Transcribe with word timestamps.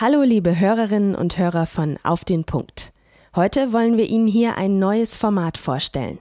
Hallo 0.00 0.22
liebe 0.22 0.58
Hörerinnen 0.58 1.14
und 1.14 1.36
Hörer 1.36 1.66
von 1.66 1.98
Auf 2.04 2.24
den 2.24 2.44
Punkt. 2.44 2.94
Heute 3.36 3.74
wollen 3.74 3.98
wir 3.98 4.06
Ihnen 4.06 4.26
hier 4.26 4.56
ein 4.56 4.78
neues 4.78 5.14
Format 5.14 5.58
vorstellen. 5.58 6.18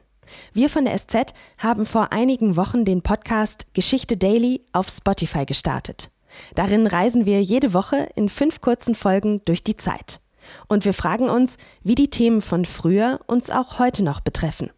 Wir 0.52 0.70
von 0.70 0.84
der 0.84 0.98
SZ 0.98 1.34
haben 1.58 1.86
vor 1.86 2.12
einigen 2.12 2.58
Wochen 2.58 2.84
den 2.84 3.02
Podcast 3.02 3.74
Geschichte 3.74 4.18
Daily 4.18 4.66
auf 4.74 4.90
Spotify 4.90 5.46
gestartet. 5.46 6.10
Darin 6.56 6.88
reisen 6.88 7.26
wir 7.26 7.42
jede 7.42 7.74
Woche 7.74 8.10
in 8.16 8.28
fünf 8.28 8.60
kurzen 8.60 8.96
Folgen 8.96 9.46
durch 9.46 9.64
die 9.64 9.78
Zeit. 9.78 10.20
Und 10.68 10.84
wir 10.84 10.94
fragen 10.94 11.30
uns, 11.30 11.58
wie 11.82 11.96
die 11.96 12.10
Themen 12.10 12.42
von 12.42 12.66
früher 12.66 13.22
uns 13.28 13.50
auch 13.50 13.80
heute 13.80 14.04
noch 14.04 14.20
betreffen. 14.20 14.72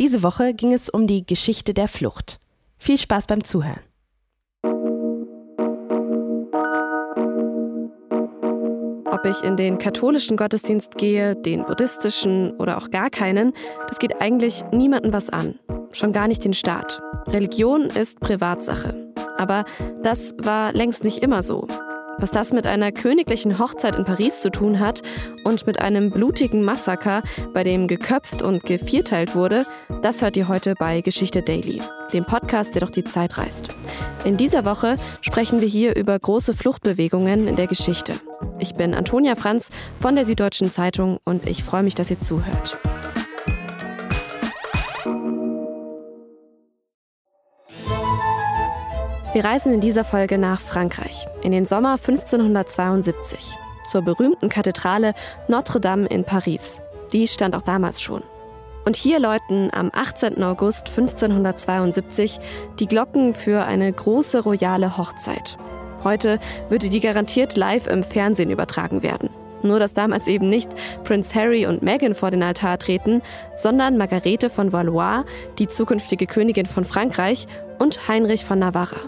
Diese 0.00 0.24
Woche 0.24 0.52
ging 0.52 0.72
es 0.72 0.88
um 0.88 1.06
die 1.06 1.24
Geschichte 1.24 1.74
der 1.74 1.86
Flucht. 1.86 2.40
Viel 2.76 2.98
Spaß 2.98 3.28
beim 3.28 3.44
Zuhören. 3.44 3.91
Ob 9.24 9.30
ich 9.30 9.44
in 9.44 9.56
den 9.56 9.78
katholischen 9.78 10.36
Gottesdienst 10.36 10.98
gehe, 10.98 11.36
den 11.36 11.64
buddhistischen 11.64 12.56
oder 12.56 12.76
auch 12.76 12.90
gar 12.90 13.08
keinen, 13.08 13.52
das 13.86 14.00
geht 14.00 14.20
eigentlich 14.20 14.64
niemandem 14.72 15.12
was 15.12 15.30
an. 15.30 15.60
Schon 15.92 16.12
gar 16.12 16.26
nicht 16.26 16.44
den 16.44 16.54
Staat. 16.54 17.00
Religion 17.28 17.82
ist 17.82 18.18
Privatsache. 18.18 19.12
Aber 19.38 19.64
das 20.02 20.34
war 20.38 20.72
längst 20.72 21.04
nicht 21.04 21.18
immer 21.18 21.44
so. 21.44 21.68
Was 22.22 22.30
das 22.30 22.52
mit 22.52 22.68
einer 22.68 22.92
königlichen 22.92 23.58
Hochzeit 23.58 23.96
in 23.96 24.04
Paris 24.04 24.42
zu 24.42 24.50
tun 24.52 24.78
hat 24.78 25.02
und 25.42 25.66
mit 25.66 25.80
einem 25.80 26.12
blutigen 26.12 26.62
Massaker, 26.62 27.24
bei 27.52 27.64
dem 27.64 27.88
geköpft 27.88 28.42
und 28.42 28.62
gevierteilt 28.62 29.34
wurde, 29.34 29.66
das 30.02 30.22
hört 30.22 30.36
ihr 30.36 30.46
heute 30.46 30.74
bei 30.78 31.00
Geschichte 31.00 31.42
Daily, 31.42 31.82
dem 32.12 32.24
Podcast, 32.24 32.76
der 32.76 32.82
doch 32.82 32.90
die 32.90 33.02
Zeit 33.02 33.38
reist. 33.38 33.70
In 34.24 34.36
dieser 34.36 34.64
Woche 34.64 34.94
sprechen 35.20 35.60
wir 35.60 35.66
hier 35.66 35.96
über 35.96 36.16
große 36.16 36.54
Fluchtbewegungen 36.54 37.48
in 37.48 37.56
der 37.56 37.66
Geschichte. 37.66 38.12
Ich 38.60 38.74
bin 38.74 38.94
Antonia 38.94 39.34
Franz 39.34 39.70
von 39.98 40.14
der 40.14 40.24
Süddeutschen 40.24 40.70
Zeitung 40.70 41.18
und 41.24 41.48
ich 41.48 41.64
freue 41.64 41.82
mich, 41.82 41.96
dass 41.96 42.08
ihr 42.12 42.20
zuhört. 42.20 42.78
Wir 49.34 49.46
reisen 49.46 49.72
in 49.72 49.80
dieser 49.80 50.04
Folge 50.04 50.36
nach 50.36 50.60
Frankreich, 50.60 51.26
in 51.40 51.52
den 51.52 51.64
Sommer 51.64 51.92
1572, 51.92 53.54
zur 53.86 54.02
berühmten 54.02 54.50
Kathedrale 54.50 55.14
Notre-Dame 55.48 56.06
in 56.06 56.24
Paris. 56.24 56.82
Die 57.14 57.26
stand 57.26 57.56
auch 57.56 57.62
damals 57.62 58.02
schon. 58.02 58.22
Und 58.84 58.94
hier 58.94 59.18
läuten 59.18 59.70
am 59.72 59.90
18. 59.90 60.42
August 60.42 60.88
1572 60.88 62.40
die 62.78 62.86
Glocken 62.86 63.32
für 63.32 63.64
eine 63.64 63.90
große 63.90 64.40
royale 64.40 64.98
Hochzeit. 64.98 65.56
Heute 66.04 66.38
würde 66.68 66.90
die 66.90 67.00
garantiert 67.00 67.56
live 67.56 67.86
im 67.86 68.02
Fernsehen 68.02 68.50
übertragen 68.50 69.02
werden. 69.02 69.30
Nur 69.62 69.78
dass 69.78 69.94
damals 69.94 70.26
eben 70.26 70.50
nicht 70.50 70.68
Prince 71.04 71.34
Harry 71.34 71.64
und 71.64 71.80
Meghan 71.82 72.14
vor 72.14 72.30
den 72.30 72.42
Altar 72.42 72.78
treten, 72.78 73.22
sondern 73.54 73.96
Margarete 73.96 74.50
von 74.50 74.74
Valois, 74.74 75.24
die 75.58 75.68
zukünftige 75.68 76.26
Königin 76.26 76.66
von 76.66 76.84
Frankreich, 76.84 77.46
und 77.78 78.06
Heinrich 78.08 78.44
von 78.44 78.60
Navarra. 78.60 78.98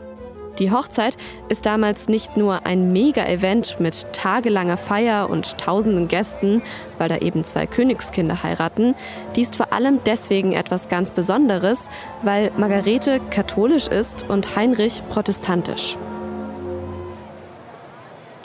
Die 0.58 0.70
Hochzeit 0.70 1.16
ist 1.48 1.66
damals 1.66 2.08
nicht 2.08 2.36
nur 2.36 2.64
ein 2.64 2.92
Mega-Event 2.92 3.80
mit 3.80 4.12
tagelanger 4.12 4.76
Feier 4.76 5.28
und 5.28 5.58
tausenden 5.58 6.06
Gästen, 6.06 6.62
weil 6.98 7.08
da 7.08 7.18
eben 7.18 7.42
zwei 7.44 7.66
Königskinder 7.66 8.42
heiraten. 8.44 8.94
Die 9.34 9.42
ist 9.42 9.56
vor 9.56 9.72
allem 9.72 9.98
deswegen 10.06 10.52
etwas 10.52 10.88
ganz 10.88 11.10
Besonderes, 11.10 11.90
weil 12.22 12.52
Margarete 12.56 13.20
katholisch 13.30 13.88
ist 13.88 14.28
und 14.28 14.54
Heinrich 14.54 15.02
protestantisch. 15.10 15.96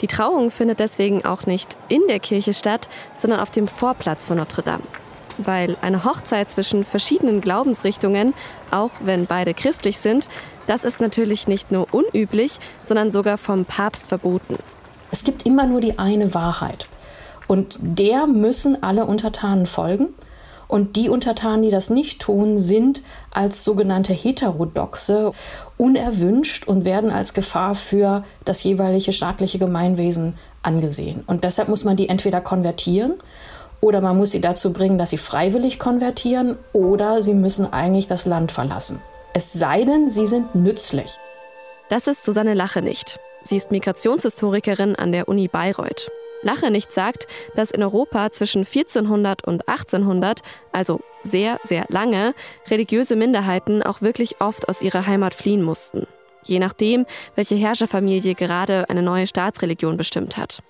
Die 0.00 0.06
Trauung 0.06 0.50
findet 0.50 0.80
deswegen 0.80 1.24
auch 1.24 1.46
nicht 1.46 1.76
in 1.88 2.00
der 2.08 2.20
Kirche 2.20 2.54
statt, 2.54 2.88
sondern 3.14 3.38
auf 3.38 3.50
dem 3.50 3.68
Vorplatz 3.68 4.26
von 4.26 4.38
Notre 4.38 4.62
Dame. 4.62 4.82
Weil 5.46 5.76
eine 5.80 6.04
Hochzeit 6.04 6.50
zwischen 6.50 6.84
verschiedenen 6.84 7.40
Glaubensrichtungen, 7.40 8.34
auch 8.70 8.90
wenn 9.00 9.26
beide 9.26 9.54
christlich 9.54 9.98
sind, 9.98 10.28
das 10.66 10.84
ist 10.84 11.00
natürlich 11.00 11.48
nicht 11.48 11.72
nur 11.72 11.88
unüblich, 11.92 12.58
sondern 12.82 13.10
sogar 13.10 13.38
vom 13.38 13.64
Papst 13.64 14.08
verboten. 14.08 14.56
Es 15.10 15.24
gibt 15.24 15.46
immer 15.46 15.66
nur 15.66 15.80
die 15.80 15.98
eine 15.98 16.34
Wahrheit. 16.34 16.86
Und 17.48 17.78
der 17.80 18.26
müssen 18.28 18.82
alle 18.82 19.06
Untertanen 19.06 19.66
folgen. 19.66 20.10
Und 20.68 20.94
die 20.94 21.08
Untertanen, 21.08 21.62
die 21.62 21.70
das 21.70 21.90
nicht 21.90 22.20
tun, 22.22 22.56
sind 22.58 23.02
als 23.32 23.64
sogenannte 23.64 24.12
Heterodoxe 24.12 25.32
unerwünscht 25.76 26.68
und 26.68 26.84
werden 26.84 27.10
als 27.10 27.34
Gefahr 27.34 27.74
für 27.74 28.22
das 28.44 28.62
jeweilige 28.62 29.10
staatliche 29.10 29.58
Gemeinwesen 29.58 30.34
angesehen. 30.62 31.24
Und 31.26 31.42
deshalb 31.42 31.68
muss 31.68 31.82
man 31.82 31.96
die 31.96 32.08
entweder 32.08 32.40
konvertieren 32.40 33.14
oder 33.80 34.00
man 34.00 34.16
muss 34.16 34.32
sie 34.32 34.40
dazu 34.40 34.72
bringen, 34.72 34.98
dass 34.98 35.10
sie 35.10 35.18
freiwillig 35.18 35.78
konvertieren 35.78 36.56
oder 36.72 37.22
sie 37.22 37.34
müssen 37.34 37.72
eigentlich 37.72 38.06
das 38.06 38.26
Land 38.26 38.52
verlassen. 38.52 39.00
Es 39.32 39.52
sei 39.52 39.84
denn, 39.84 40.10
sie 40.10 40.26
sind 40.26 40.54
nützlich. 40.54 41.18
Das 41.88 42.06
ist 42.06 42.24
Susanne 42.24 42.54
Lache 42.54 42.82
nicht. 42.82 43.18
Sie 43.42 43.56
ist 43.56 43.70
Migrationshistorikerin 43.70 44.96
an 44.96 45.12
der 45.12 45.28
Uni 45.28 45.48
Bayreuth. 45.48 46.10
Lache 46.42 46.70
nicht 46.70 46.92
sagt, 46.92 47.26
dass 47.54 47.70
in 47.70 47.82
Europa 47.82 48.30
zwischen 48.30 48.60
1400 48.60 49.44
und 49.44 49.68
1800, 49.68 50.40
also 50.72 51.00
sehr, 51.22 51.58
sehr 51.64 51.84
lange, 51.88 52.34
religiöse 52.68 53.16
Minderheiten 53.16 53.82
auch 53.82 54.00
wirklich 54.00 54.40
oft 54.40 54.68
aus 54.68 54.82
ihrer 54.82 55.06
Heimat 55.06 55.34
fliehen 55.34 55.62
mussten. 55.62 56.06
Je 56.44 56.58
nachdem, 56.58 57.06
welche 57.34 57.56
Herrscherfamilie 57.56 58.34
gerade 58.34 58.88
eine 58.88 59.02
neue 59.02 59.26
Staatsreligion 59.26 59.96
bestimmt 59.96 60.36
hat. 60.36 60.62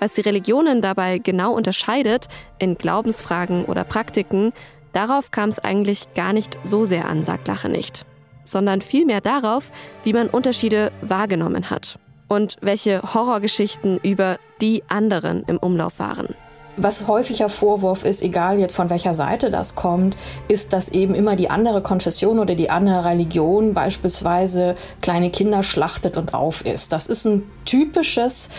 Was 0.00 0.14
die 0.14 0.22
Religionen 0.22 0.82
dabei 0.82 1.18
genau 1.18 1.52
unterscheidet, 1.52 2.26
in 2.58 2.76
Glaubensfragen 2.76 3.64
oder 3.66 3.84
Praktiken, 3.84 4.52
Darauf 4.92 5.30
kam 5.30 5.48
es 5.48 5.58
eigentlich 5.58 6.12
gar 6.14 6.32
nicht 6.32 6.58
so 6.62 6.84
sehr 6.84 7.08
an, 7.08 7.22
sagt 7.22 7.46
Lache 7.46 7.68
nicht, 7.68 8.04
sondern 8.44 8.80
vielmehr 8.80 9.20
darauf, 9.20 9.70
wie 10.02 10.12
man 10.12 10.28
Unterschiede 10.28 10.90
wahrgenommen 11.00 11.70
hat 11.70 11.98
und 12.28 12.56
welche 12.60 13.02
Horrorgeschichten 13.02 13.98
über 14.02 14.38
die 14.60 14.82
anderen 14.88 15.44
im 15.46 15.58
Umlauf 15.58 15.98
waren. 15.98 16.34
Was 16.76 17.08
häufiger 17.08 17.48
Vorwurf 17.48 18.04
ist, 18.04 18.22
egal 18.22 18.58
jetzt 18.58 18.76
von 18.76 18.90
welcher 18.90 19.12
Seite 19.12 19.50
das 19.50 19.74
kommt, 19.74 20.16
ist, 20.48 20.72
dass 20.72 20.88
eben 20.90 21.14
immer 21.14 21.36
die 21.36 21.50
andere 21.50 21.82
Konfession 21.82 22.38
oder 22.38 22.54
die 22.54 22.70
andere 22.70 23.04
Religion 23.04 23.74
beispielsweise 23.74 24.76
kleine 25.02 25.30
Kinder 25.30 25.62
schlachtet 25.62 26.16
und 26.16 26.32
aufisst. 26.32 26.92
Das 26.92 27.06
ist 27.06 27.26
ein 27.26 27.42
typisches, 27.64 28.50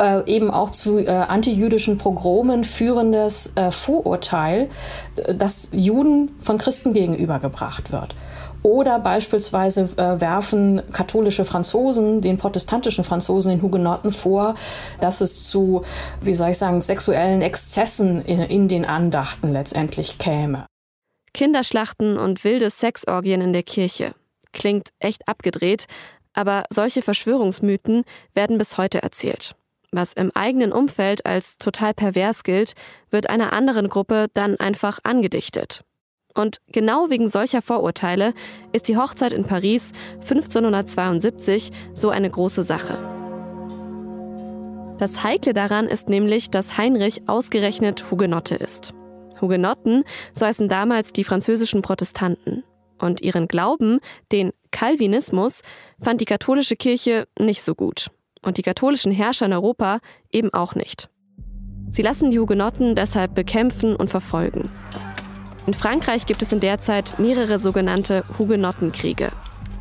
äh, 0.00 0.22
eben 0.26 0.50
auch 0.50 0.70
zu 0.70 0.98
äh, 0.98 1.08
antijüdischen 1.08 1.96
Pogromen 1.96 2.64
führendes 2.64 3.52
äh, 3.54 3.70
Vorurteil, 3.70 4.68
das 5.34 5.70
Juden 5.72 6.32
von 6.40 6.58
Christen 6.58 6.92
gegenübergebracht 6.92 7.92
wird. 7.92 8.14
Oder 8.62 9.00
beispielsweise 9.00 9.88
äh, 9.96 10.20
werfen 10.20 10.82
katholische 10.92 11.44
Franzosen 11.44 12.20
den 12.20 12.36
protestantischen 12.36 13.04
Franzosen, 13.04 13.52
den 13.52 13.62
Hugenotten 13.62 14.12
vor, 14.12 14.54
dass 15.00 15.20
es 15.20 15.48
zu, 15.48 15.82
wie 16.20 16.34
soll 16.34 16.50
ich 16.50 16.58
sagen, 16.58 16.80
sexuellen 16.80 17.40
Exzessen 17.40 18.24
in, 18.24 18.40
in 18.40 18.68
den 18.68 18.84
Andachten 18.84 19.52
letztendlich 19.52 20.18
käme. 20.18 20.66
Kinderschlachten 21.32 22.18
und 22.18 22.44
wilde 22.44 22.70
Sexorgien 22.70 23.40
in 23.40 23.52
der 23.52 23.62
Kirche. 23.62 24.14
Klingt 24.52 24.88
echt 24.98 25.26
abgedreht, 25.28 25.86
aber 26.34 26.64
solche 26.70 27.02
Verschwörungsmythen 27.02 28.04
werden 28.34 28.58
bis 28.58 28.76
heute 28.76 29.02
erzählt. 29.02 29.54
Was 29.92 30.12
im 30.12 30.30
eigenen 30.34 30.72
Umfeld 30.72 31.26
als 31.26 31.58
total 31.58 31.94
pervers 31.94 32.44
gilt, 32.44 32.74
wird 33.10 33.28
einer 33.28 33.52
anderen 33.52 33.88
Gruppe 33.88 34.26
dann 34.34 34.56
einfach 34.56 35.00
angedichtet. 35.02 35.82
Und 36.40 36.62
genau 36.72 37.10
wegen 37.10 37.28
solcher 37.28 37.60
Vorurteile 37.60 38.32
ist 38.72 38.88
die 38.88 38.96
Hochzeit 38.96 39.34
in 39.34 39.44
Paris 39.44 39.92
1572 40.20 41.70
so 41.92 42.08
eine 42.08 42.30
große 42.30 42.62
Sache. 42.62 42.96
Das 44.98 45.22
Heikle 45.22 45.52
daran 45.52 45.86
ist 45.86 46.08
nämlich, 46.08 46.48
dass 46.48 46.78
Heinrich 46.78 47.28
ausgerechnet 47.28 48.10
Hugenotte 48.10 48.54
ist. 48.54 48.94
Hugenotten, 49.42 50.04
so 50.32 50.46
heißen 50.46 50.70
damals 50.70 51.12
die 51.12 51.24
französischen 51.24 51.82
Protestanten. 51.82 52.64
Und 52.98 53.20
ihren 53.20 53.46
Glauben, 53.46 54.00
den 54.32 54.52
Calvinismus, 54.70 55.60
fand 56.02 56.22
die 56.22 56.26
katholische 56.26 56.76
Kirche 56.76 57.28
nicht 57.38 57.62
so 57.62 57.74
gut. 57.74 58.10
Und 58.42 58.56
die 58.56 58.62
katholischen 58.62 59.12
Herrscher 59.12 59.44
in 59.46 59.52
Europa 59.52 60.00
eben 60.30 60.52
auch 60.54 60.74
nicht. 60.74 61.10
Sie 61.90 62.02
lassen 62.02 62.30
die 62.30 62.38
Hugenotten 62.38 62.94
deshalb 62.94 63.34
bekämpfen 63.34 63.94
und 63.94 64.08
verfolgen. 64.08 64.70
In 65.70 65.74
Frankreich 65.74 66.26
gibt 66.26 66.42
es 66.42 66.50
in 66.50 66.58
der 66.58 66.80
Zeit 66.80 67.20
mehrere 67.20 67.60
sogenannte 67.60 68.24
Hugenottenkriege, 68.40 69.30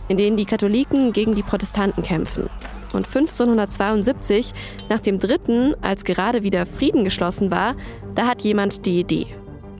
in 0.07 0.17
denen 0.17 0.37
die 0.37 0.45
Katholiken 0.45 1.13
gegen 1.13 1.33
die 1.33 1.41
Protestanten 1.41 2.03
kämpfen. 2.03 2.47
Und 2.93 3.07
1572, 3.07 4.53
nach 4.87 4.99
dem 4.99 5.17
dritten, 5.17 5.73
als 5.81 6.03
gerade 6.03 6.43
wieder 6.43 6.67
Frieden 6.67 7.05
geschlossen 7.05 7.49
war, 7.49 7.73
da 8.13 8.27
hat 8.27 8.43
jemand 8.43 8.85
die 8.85 8.99
Idee. 8.99 9.25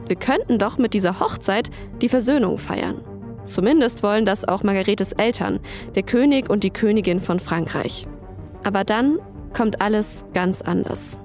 Wir 0.07 0.15
könnten 0.15 0.57
doch 0.57 0.79
mit 0.79 0.95
dieser 0.95 1.19
Hochzeit 1.19 1.69
die 2.01 2.09
Versöhnung 2.09 2.57
feiern. 2.57 3.01
Zumindest 3.45 4.01
wollen 4.01 4.25
das 4.25 4.45
auch 4.45 4.63
Margaretes 4.63 5.11
Eltern, 5.11 5.59
der 5.94 6.01
König 6.01 6.50
und 6.50 6.63
die 6.63 6.71
Königin 6.71 7.19
von 7.19 7.39
Frankreich. 7.39 8.07
Aber 8.63 8.83
dann 8.83 9.19
kommt 9.53 9.79
alles 9.79 10.25
ganz 10.33 10.63
anders. 10.63 11.19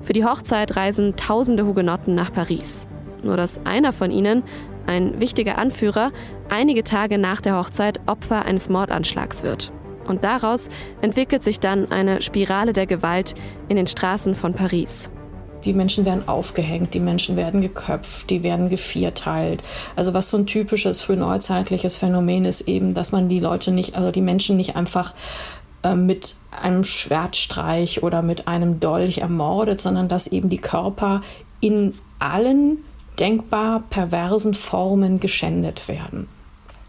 Für 0.00 0.14
die 0.14 0.24
Hochzeit 0.24 0.74
reisen 0.74 1.16
tausende 1.16 1.66
Hugenotten 1.66 2.14
nach 2.14 2.32
Paris. 2.32 2.88
Nur 3.24 3.36
dass 3.36 3.64
einer 3.64 3.92
von 3.92 4.10
ihnen, 4.10 4.42
ein 4.86 5.18
wichtiger 5.18 5.58
Anführer, 5.58 6.12
einige 6.48 6.84
Tage 6.84 7.18
nach 7.18 7.40
der 7.40 7.56
Hochzeit 7.56 8.00
Opfer 8.06 8.44
eines 8.44 8.68
Mordanschlags 8.68 9.42
wird. 9.42 9.72
Und 10.06 10.24
daraus 10.24 10.68
entwickelt 11.00 11.42
sich 11.42 11.60
dann 11.60 11.90
eine 11.90 12.20
Spirale 12.20 12.72
der 12.72 12.86
Gewalt 12.86 13.34
in 13.68 13.76
den 13.76 13.86
Straßen 13.86 14.34
von 14.34 14.52
Paris. 14.52 15.10
Die 15.64 15.72
Menschen 15.72 16.04
werden 16.04 16.28
aufgehängt, 16.28 16.92
die 16.92 17.00
Menschen 17.00 17.36
werden 17.36 17.62
geköpft, 17.62 18.28
die 18.28 18.42
werden 18.42 18.68
gevierteilt. 18.68 19.62
Also 19.96 20.12
was 20.12 20.28
so 20.28 20.36
ein 20.36 20.46
typisches 20.46 21.00
frühneuzeitliches 21.00 21.96
Phänomen 21.96 22.44
ist 22.44 22.62
eben, 22.62 22.92
dass 22.92 23.12
man 23.12 23.30
die 23.30 23.40
Leute 23.40 23.70
nicht, 23.70 23.96
also 23.96 24.10
die 24.10 24.20
Menschen 24.20 24.58
nicht 24.58 24.76
einfach 24.76 25.14
äh, 25.82 25.94
mit 25.94 26.36
einem 26.50 26.84
Schwertstreich 26.84 28.02
oder 28.02 28.20
mit 28.20 28.46
einem 28.46 28.78
Dolch 28.78 29.18
ermordet, 29.18 29.80
sondern 29.80 30.08
dass 30.08 30.26
eben 30.26 30.50
die 30.50 30.58
Körper 30.58 31.22
in 31.60 31.92
allen 32.18 32.84
denkbar 33.18 33.84
perversen 33.90 34.54
Formen 34.54 35.20
geschändet 35.20 35.88
werden. 35.88 36.28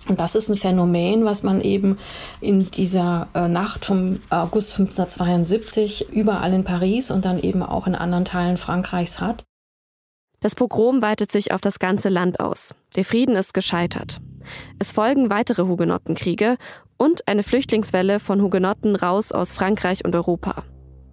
Und 0.08 0.20
das 0.20 0.36
ist 0.36 0.50
ein 0.50 0.56
Phänomen, 0.56 1.26
was 1.26 1.42
man 1.42 1.62
eben 1.62 1.98
in 2.40 2.70
dieser 2.70 3.28
äh, 3.34 3.48
Nacht 3.48 3.86
vom 3.86 4.20
August 4.30 4.78
1572 4.80 6.10
überall 6.12 6.54
in 6.54 6.64
Paris 6.64 7.10
und 7.10 7.26
dann 7.26 7.40
eben 7.40 7.64
auch 7.64 7.88
in 7.88 7.96
anderen 7.96 8.26
Teilen 8.26 8.58
Frankreichs 8.58 9.20
hat. 9.20 9.44
Das 10.42 10.54
Pogrom 10.54 11.02
weitet 11.02 11.32
sich 11.32 11.52
auf 11.52 11.62
das 11.62 11.80
ganze 11.80 12.10
Land 12.10 12.40
aus. 12.40 12.76
Der 12.96 13.04
Frieden 13.04 13.36
ist 13.36 13.56
gescheitert. 13.56 14.22
Es 14.78 14.92
folgen 14.92 15.32
weitere 15.32 15.64
Hugenottenkriege 15.64 16.58
und 16.98 17.28
eine 17.28 17.42
Flüchtlingswelle 17.42 18.20
von 18.20 18.42
Hugenotten 18.42 18.96
raus 18.96 19.32
aus 19.32 19.54
Frankreich 19.54 20.06
und 20.06 20.16
Europa. 20.16 20.64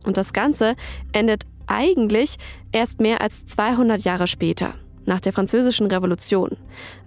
Und 0.05 0.19
das 0.19 0.35
Ganze 0.35 0.77
endet 1.13 1.45
eigentlich 1.67 2.37
erst 2.73 3.01
mehr 3.01 3.23
als 3.23 3.47
200 3.47 4.03
Jahre 4.03 4.27
später, 4.27 4.75
nach 5.07 5.21
der 5.21 5.33
Französischen 5.33 5.87
Revolution, 5.87 6.57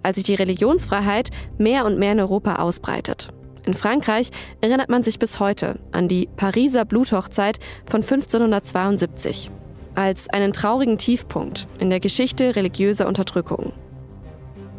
als 0.02 0.16
sich 0.16 0.24
die 0.24 0.34
Religionsfreiheit 0.34 1.30
mehr 1.58 1.84
und 1.84 1.98
mehr 1.98 2.12
in 2.12 2.20
Europa 2.20 2.56
ausbreitet. 2.56 3.30
In 3.64 3.74
Frankreich 3.74 4.30
erinnert 4.60 4.88
man 4.88 5.02
sich 5.02 5.18
bis 5.18 5.40
heute 5.40 5.78
an 5.90 6.06
die 6.06 6.28
Pariser 6.36 6.84
Bluthochzeit 6.84 7.58
von 7.84 8.02
1572 8.02 9.50
als 9.96 10.28
einen 10.28 10.52
traurigen 10.52 10.98
Tiefpunkt 10.98 11.66
in 11.78 11.90
der 11.90 12.00
Geschichte 12.00 12.54
religiöser 12.54 13.08
Unterdrückung. 13.08 13.72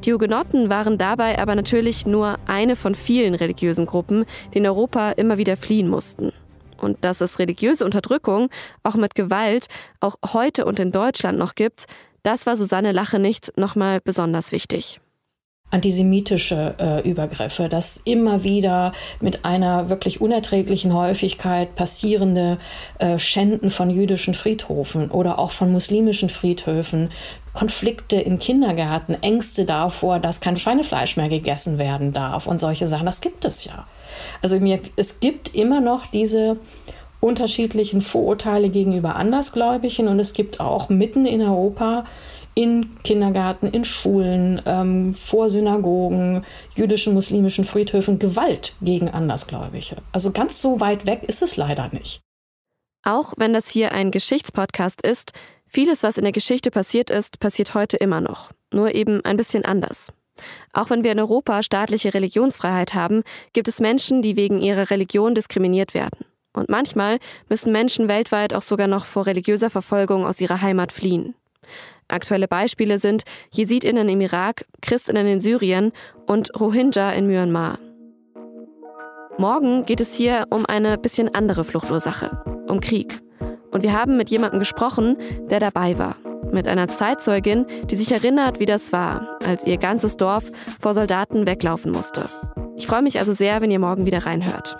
Die 0.05 0.13
Hugenotten 0.13 0.69
waren 0.69 0.97
dabei 0.97 1.39
aber 1.39 1.55
natürlich 1.55 2.05
nur 2.05 2.37
eine 2.45 2.75
von 2.75 2.95
vielen 2.95 3.33
religiösen 3.33 3.85
Gruppen, 3.87 4.25
die 4.53 4.59
in 4.59 4.67
Europa 4.67 5.11
immer 5.11 5.37
wieder 5.37 5.57
fliehen 5.57 5.89
mussten. 5.89 6.31
Und 6.79 7.03
dass 7.03 7.21
es 7.21 7.39
religiöse 7.39 7.83
Unterdrückung 7.83 8.49
auch 8.83 8.95
mit 8.95 9.15
Gewalt 9.15 9.67
auch 9.99 10.15
heute 10.33 10.65
und 10.65 10.79
in 10.79 10.91
Deutschland 10.91 11.39
noch 11.39 11.55
gibt, 11.55 11.87
das 12.27 12.45
war 12.45 12.57
Susanne 12.57 12.91
Lache 12.91 13.19
nicht 13.19 13.57
nochmal 13.57 14.01
besonders 14.01 14.51
wichtig 14.51 14.99
antisemitische 15.69 16.75
äh, 16.79 17.09
Übergriffe, 17.09 17.67
dass 17.67 17.97
immer 17.97 18.43
wieder 18.43 18.93
mit 19.19 19.43
einer 19.43 19.89
wirklich 19.89 20.21
unerträglichen 20.21 20.93
Häufigkeit 20.93 21.75
passierende 21.75 22.57
äh, 22.99 23.19
Schänden 23.19 23.69
von 23.69 23.89
jüdischen 23.89 24.33
Friedhofen 24.33 25.11
oder 25.11 25.39
auch 25.39 25.51
von 25.51 25.71
muslimischen 25.71 26.29
Friedhöfen, 26.29 27.09
Konflikte 27.53 28.17
in 28.17 28.39
Kindergärten, 28.39 29.21
Ängste 29.21 29.65
davor, 29.65 30.19
dass 30.19 30.39
kein 30.39 30.55
Schweinefleisch 30.55 31.17
mehr 31.17 31.27
gegessen 31.27 31.77
werden 31.77 32.13
darf 32.13 32.47
und 32.47 32.61
solche 32.61 32.87
Sachen, 32.87 33.05
das 33.05 33.19
gibt 33.19 33.43
es 33.43 33.65
ja. 33.65 33.87
Also 34.41 34.59
mir, 34.59 34.79
es 34.95 35.19
gibt 35.19 35.53
immer 35.53 35.81
noch 35.81 36.05
diese 36.05 36.57
unterschiedlichen 37.19 38.01
Vorurteile 38.01 38.69
gegenüber 38.69 39.15
Andersgläubigen 39.15 40.07
und 40.07 40.19
es 40.19 40.33
gibt 40.33 40.59
auch 40.59 40.89
mitten 40.89 41.25
in 41.25 41.41
Europa 41.41 42.05
in 42.57 42.97
Kindergärten, 43.03 43.69
in 43.69 43.83
Schulen, 43.83 44.59
ähm, 44.65 45.13
vor 45.13 45.47
Synagogen, 45.47 46.43
jüdischen, 46.75 47.13
muslimischen 47.13 47.63
Friedhöfen 47.63 48.17
Gewalt 48.17 48.73
gegen 48.81 49.09
Andersgläubige. 49.09 49.97
Also 50.11 50.31
ganz 50.31 50.59
so 50.59 50.79
weit 50.79 51.05
weg 51.05 51.21
ist 51.27 51.43
es 51.43 51.55
leider 51.55 51.89
nicht. 51.93 52.19
Auch 53.03 53.33
wenn 53.37 53.53
das 53.53 53.69
hier 53.69 53.91
ein 53.91 54.09
Geschichtspodcast 54.09 55.03
ist, 55.03 55.33
vieles, 55.67 56.01
was 56.01 56.17
in 56.17 56.23
der 56.23 56.33
Geschichte 56.33 56.71
passiert 56.71 57.11
ist, 57.11 57.39
passiert 57.39 57.75
heute 57.75 57.97
immer 57.97 58.21
noch. 58.21 58.49
Nur 58.73 58.95
eben 58.95 59.23
ein 59.23 59.37
bisschen 59.37 59.63
anders. 59.63 60.11
Auch 60.73 60.89
wenn 60.89 61.03
wir 61.03 61.11
in 61.11 61.19
Europa 61.19 61.61
staatliche 61.61 62.13
Religionsfreiheit 62.13 62.95
haben, 62.95 63.23
gibt 63.53 63.67
es 63.67 63.79
Menschen, 63.79 64.23
die 64.23 64.35
wegen 64.35 64.59
ihrer 64.59 64.89
Religion 64.89 65.35
diskriminiert 65.35 65.93
werden. 65.93 66.25
Und 66.57 66.69
manchmal 66.69 67.19
müssen 67.49 67.71
Menschen 67.71 68.07
weltweit 68.07 68.53
auch 68.53 68.61
sogar 68.61 68.87
noch 68.87 69.05
vor 69.05 69.25
religiöser 69.25 69.69
Verfolgung 69.69 70.25
aus 70.25 70.41
ihrer 70.41 70.61
Heimat 70.61 70.91
fliehen. 70.91 71.35
Aktuelle 72.07 72.47
Beispiele 72.47 72.99
sind 72.99 73.23
Jesidinnen 73.51 74.07
im 74.07 74.21
Irak, 74.21 74.65
Christinnen 74.81 75.27
in 75.27 75.41
Syrien 75.41 75.91
und 76.25 76.57
Rohingya 76.59 77.11
in 77.11 77.27
Myanmar. 77.27 77.79
Morgen 79.37 79.85
geht 79.85 80.01
es 80.01 80.15
hier 80.15 80.47
um 80.49 80.65
eine 80.65 80.97
bisschen 80.97 81.33
andere 81.35 81.63
Fluchtursache, 81.63 82.43
um 82.67 82.79
Krieg. 82.79 83.19
Und 83.71 83.83
wir 83.83 83.93
haben 83.93 84.17
mit 84.17 84.29
jemandem 84.29 84.59
gesprochen, 84.59 85.17
der 85.49 85.59
dabei 85.59 85.99
war. 85.99 86.15
Mit 86.51 86.67
einer 86.67 86.87
Zeitzeugin, 86.87 87.65
die 87.85 87.97
sich 87.97 88.11
erinnert, 88.11 88.59
wie 88.59 88.65
das 88.65 88.93
war, 88.93 89.37
als 89.45 89.67
ihr 89.67 89.77
ganzes 89.77 90.15
Dorf 90.17 90.51
vor 90.79 90.93
Soldaten 90.93 91.45
weglaufen 91.45 91.91
musste. 91.91 92.25
Ich 92.77 92.87
freue 92.87 93.01
mich 93.01 93.19
also 93.19 93.33
sehr, 93.33 93.61
wenn 93.61 93.69
ihr 93.69 93.79
morgen 93.79 94.05
wieder 94.05 94.25
reinhört. 94.25 94.75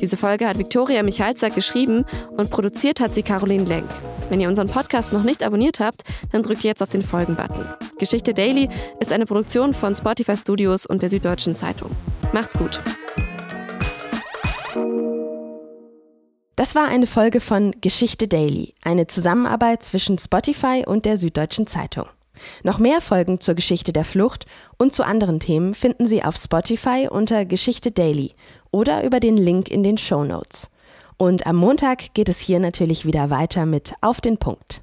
Diese 0.00 0.16
Folge 0.16 0.46
hat 0.46 0.58
Viktoria 0.58 1.02
Michalzack 1.02 1.54
geschrieben 1.54 2.04
und 2.30 2.50
produziert 2.50 3.00
hat 3.00 3.14
sie 3.14 3.22
Caroline 3.22 3.64
Lenk. 3.64 3.88
Wenn 4.28 4.40
ihr 4.40 4.48
unseren 4.48 4.68
Podcast 4.68 5.12
noch 5.12 5.24
nicht 5.24 5.42
abonniert 5.42 5.80
habt, 5.80 6.02
dann 6.32 6.42
drückt 6.42 6.62
jetzt 6.62 6.82
auf 6.82 6.90
den 6.90 7.02
Folgen-Button. 7.02 7.64
Geschichte 7.98 8.34
Daily 8.34 8.68
ist 9.00 9.12
eine 9.12 9.26
Produktion 9.26 9.74
von 9.74 9.96
Spotify 9.96 10.36
Studios 10.36 10.86
und 10.86 11.02
der 11.02 11.08
Süddeutschen 11.08 11.56
Zeitung. 11.56 11.90
Macht's 12.32 12.54
gut. 12.54 12.80
Das 16.54 16.74
war 16.74 16.88
eine 16.88 17.06
Folge 17.06 17.40
von 17.40 17.72
Geschichte 17.80 18.28
Daily, 18.28 18.74
eine 18.82 19.06
Zusammenarbeit 19.06 19.82
zwischen 19.82 20.18
Spotify 20.18 20.84
und 20.86 21.04
der 21.04 21.16
Süddeutschen 21.16 21.66
Zeitung. 21.66 22.06
Noch 22.62 22.78
mehr 22.78 23.00
Folgen 23.00 23.40
zur 23.40 23.54
Geschichte 23.54 23.92
der 23.92 24.04
Flucht 24.04 24.46
und 24.76 24.92
zu 24.92 25.04
anderen 25.04 25.40
Themen 25.40 25.74
finden 25.74 26.06
Sie 26.06 26.22
auf 26.22 26.36
Spotify 26.36 27.08
unter 27.10 27.44
Geschichte 27.44 27.90
Daily 27.90 28.34
oder 28.70 29.04
über 29.04 29.20
den 29.20 29.36
Link 29.36 29.70
in 29.70 29.82
den 29.82 29.98
Show 29.98 30.24
Notes. 30.24 30.70
Und 31.16 31.46
am 31.46 31.56
Montag 31.56 32.14
geht 32.14 32.28
es 32.28 32.38
hier 32.38 32.60
natürlich 32.60 33.04
wieder 33.04 33.30
weiter 33.30 33.66
mit 33.66 33.94
Auf 34.00 34.20
den 34.20 34.38
Punkt. 34.38 34.82